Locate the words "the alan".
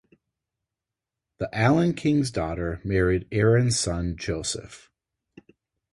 1.37-1.93